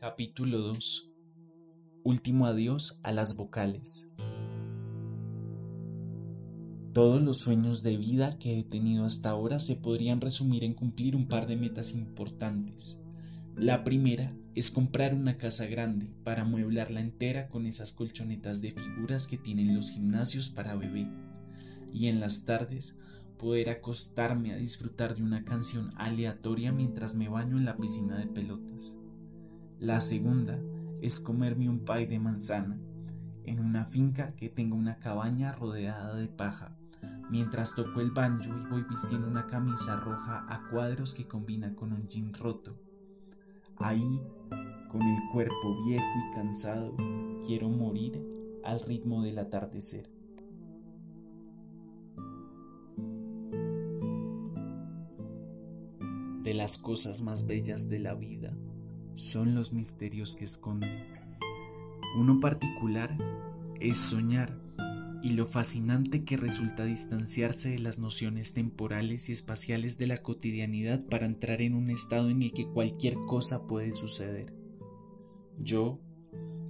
[0.00, 1.10] Capítulo 2
[2.04, 4.08] Último adiós a las vocales.
[6.92, 11.16] Todos los sueños de vida que he tenido hasta ahora se podrían resumir en cumplir
[11.16, 13.00] un par de metas importantes.
[13.56, 19.26] La primera es comprar una casa grande para amueblarla entera con esas colchonetas de figuras
[19.26, 21.08] que tienen los gimnasios para bebé.
[21.92, 22.94] Y en las tardes
[23.36, 28.28] poder acostarme a disfrutar de una canción aleatoria mientras me baño en la piscina de
[28.28, 28.96] pelotas.
[29.80, 30.58] La segunda
[31.02, 32.76] es comerme un pay de manzana
[33.44, 36.76] en una finca que tenga una cabaña rodeada de paja,
[37.30, 41.92] mientras toco el banjo y voy vistiendo una camisa roja a cuadros que combina con
[41.92, 42.76] un jean roto.
[43.76, 44.20] Ahí,
[44.88, 46.96] con el cuerpo viejo y cansado,
[47.46, 48.20] quiero morir
[48.64, 50.10] al ritmo del atardecer.
[56.42, 58.57] De las cosas más bellas de la vida
[59.18, 60.86] son los misterios que esconde.
[62.16, 63.18] Uno particular
[63.80, 64.56] es soñar
[65.24, 71.04] y lo fascinante que resulta distanciarse de las nociones temporales y espaciales de la cotidianidad
[71.04, 74.54] para entrar en un estado en el que cualquier cosa puede suceder.
[75.58, 75.98] Yo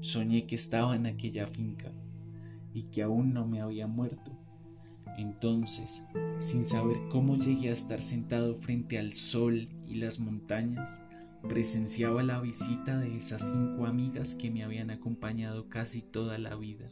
[0.01, 1.93] soñé que estaba en aquella finca
[2.73, 4.33] y que aún no me había muerto.
[5.19, 6.03] Entonces,
[6.39, 11.03] sin saber cómo llegué a estar sentado frente al sol y las montañas,
[11.47, 16.89] presenciaba la visita de esas cinco amigas que me habían acompañado casi toda la vida.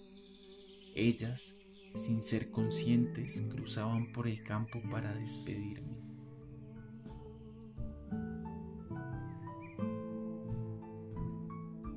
[0.94, 1.56] Ellas,
[1.94, 5.96] sin ser conscientes, cruzaban por el campo para despedirme.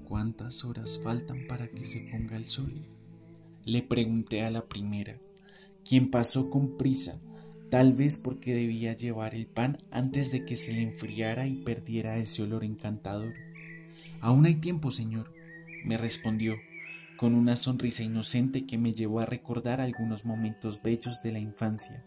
[0.03, 2.87] ¿Cuántas horas faltan para que se ponga el sol?
[3.63, 5.19] Le pregunté a la primera,
[5.85, 7.21] quien pasó con prisa
[7.69, 12.17] tal vez porque debía llevar el pan antes de que se le enfriara y perdiera
[12.17, 13.33] ese olor encantador.
[14.21, 15.33] Aún hay tiempo, señor,
[15.85, 16.55] me respondió,
[17.17, 22.05] con una sonrisa inocente que me llevó a recordar algunos momentos bellos de la infancia,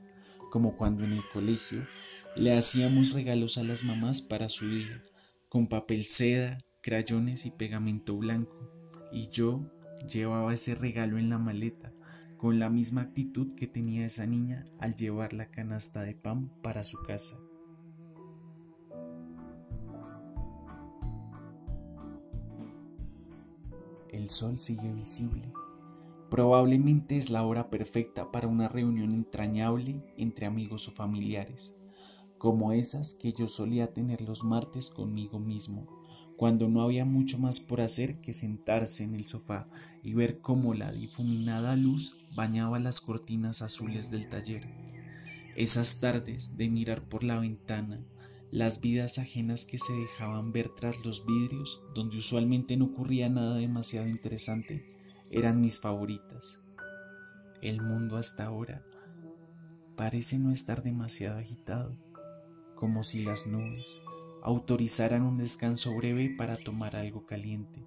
[0.51, 1.87] como cuando en el colegio
[2.35, 5.03] le hacíamos regalos a las mamás para su día,
[5.49, 8.71] con papel seda, crayones y pegamento blanco,
[9.13, 9.71] y yo
[10.11, 11.93] llevaba ese regalo en la maleta,
[12.43, 16.83] con la misma actitud que tenía esa niña al llevar la canasta de pan para
[16.83, 17.39] su casa.
[24.11, 25.53] El sol sigue visible.
[26.31, 31.77] Probablemente es la hora perfecta para una reunión entrañable entre amigos o familiares,
[32.39, 35.87] como esas que yo solía tener los martes conmigo mismo,
[36.43, 39.65] cuando no había mucho más por hacer que sentarse en el sofá
[40.03, 44.67] y ver cómo la difuminada luz bañaba las cortinas azules del taller.
[45.55, 48.01] Esas tardes de mirar por la ventana
[48.51, 53.55] las vidas ajenas que se dejaban ver tras los vidrios, donde usualmente no ocurría nada
[53.55, 54.85] demasiado interesante,
[55.31, 56.59] eran mis favoritas.
[57.61, 58.85] El mundo hasta ahora
[59.95, 61.97] parece no estar demasiado agitado,
[62.75, 64.01] como si las nubes
[64.43, 67.87] autorizaran un descanso breve para tomar algo caliente,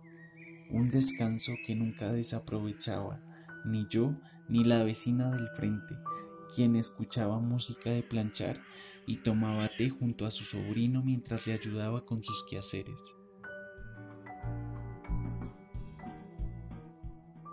[0.69, 3.21] un descanso que nunca desaprovechaba,
[3.65, 4.15] ni yo
[4.47, 5.95] ni la vecina del frente,
[6.55, 8.61] quien escuchaba música de planchar
[9.05, 13.01] y tomaba té junto a su sobrino mientras le ayudaba con sus quehaceres.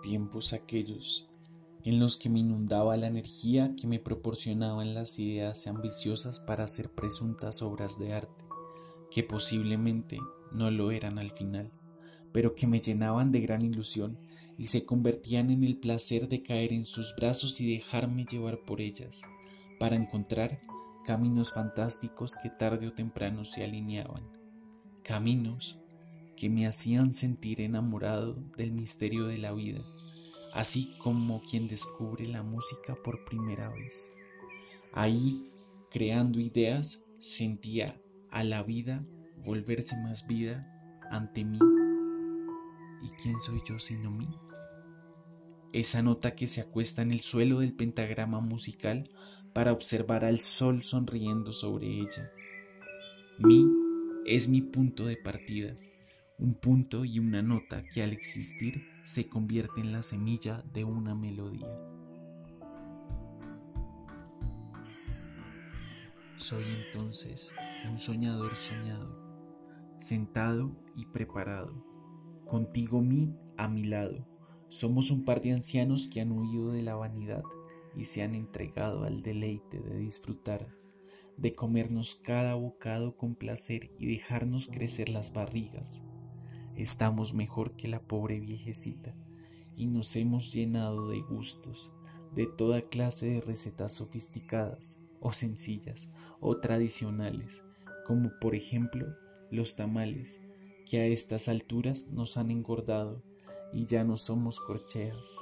[0.03, 1.29] Tiempos aquellos
[1.85, 6.91] en los que me inundaba la energía que me proporcionaban las ideas ambiciosas para hacer
[6.91, 8.42] presuntas obras de arte,
[9.13, 10.19] que posiblemente
[10.53, 11.71] no lo eran al final,
[12.33, 14.19] pero que me llenaban de gran ilusión
[14.59, 18.81] y se convertían en el placer de caer en sus brazos y dejarme llevar por
[18.81, 19.23] ellas,
[19.79, 20.61] para encontrar
[21.05, 24.23] caminos fantásticos que tarde o temprano se alineaban,
[25.03, 25.79] caminos
[26.37, 29.81] que me hacían sentir enamorado del misterio de la vida,
[30.53, 34.11] así como quien descubre la música por primera vez.
[34.93, 35.51] Ahí,
[35.91, 38.02] creando ideas, sentía
[38.33, 39.05] a la vida
[39.45, 40.67] volverse más vida
[41.11, 41.59] ante mí.
[43.03, 44.29] ¿Y quién soy yo sino mí?
[45.73, 49.05] Esa nota que se acuesta en el suelo del pentagrama musical
[49.53, 52.31] para observar al sol sonriendo sobre ella.
[53.39, 53.67] Mi
[54.27, 55.77] es mi punto de partida,
[56.39, 61.15] un punto y una nota que al existir se convierte en la semilla de una
[61.15, 61.67] melodía.
[66.37, 67.55] Soy entonces
[67.89, 69.19] un soñador soñado,
[69.99, 71.85] sentado y preparado,
[72.47, 74.27] contigo mí a mi lado.
[74.69, 77.43] Somos un par de ancianos que han huido de la vanidad
[77.97, 80.69] y se han entregado al deleite de disfrutar,
[81.37, 86.03] de comernos cada bocado con placer y dejarnos crecer las barrigas.
[86.77, 89.15] estamos mejor que la pobre viejecita
[89.77, 91.93] y nos hemos llenado de gustos,
[92.35, 96.09] de toda clase de recetas sofisticadas o sencillas
[96.41, 97.63] o tradicionales,
[98.07, 99.17] como por ejemplo
[99.51, 100.41] los tamales,
[100.89, 103.23] que a estas alturas nos han engordado
[103.73, 105.37] y ya no somos corcheas.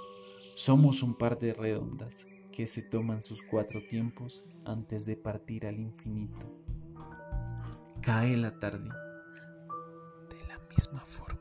[0.55, 5.79] Somos un par de redondas que se toman sus cuatro tiempos antes de partir al
[5.79, 6.41] infinito.
[8.03, 8.89] Cae la tarde
[10.29, 11.41] de la misma forma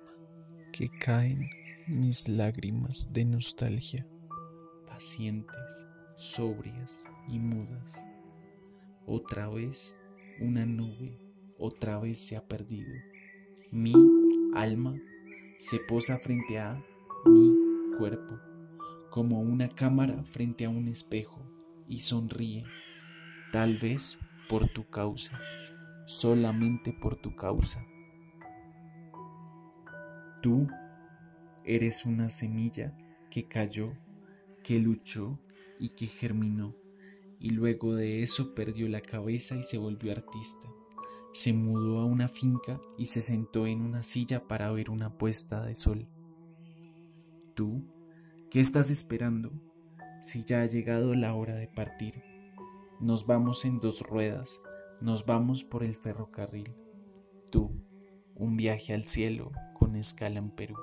[0.71, 1.49] que caen
[1.87, 4.07] mis lágrimas de nostalgia,
[4.87, 7.93] pacientes, sobrias y mudas.
[9.05, 9.97] Otra vez
[10.41, 11.19] una nube,
[11.57, 12.91] otra vez se ha perdido.
[13.71, 13.93] Mi
[14.53, 14.95] alma
[15.59, 16.81] se posa frente a
[17.25, 17.55] mi
[17.97, 18.39] cuerpo,
[19.09, 21.41] como una cámara frente a un espejo,
[21.87, 22.63] y sonríe,
[23.51, 25.39] tal vez por tu causa,
[26.05, 27.85] solamente por tu causa.
[30.41, 30.67] Tú
[31.69, 32.97] Eres una semilla
[33.29, 33.93] que cayó,
[34.63, 35.39] que luchó
[35.79, 36.73] y que germinó,
[37.39, 40.67] y luego de eso perdió la cabeza y se volvió artista.
[41.31, 45.63] Se mudó a una finca y se sentó en una silla para ver una puesta
[45.63, 46.07] de sol.
[47.53, 47.83] Tú,
[48.49, 49.51] ¿qué estás esperando?
[50.21, 52.23] Si ya ha llegado la hora de partir.
[52.99, 54.61] Nos vamos en dos ruedas,
[54.99, 56.75] nos vamos por el ferrocarril.
[57.49, 57.71] Tú,
[58.35, 60.75] un viaje al cielo con escala en Perú.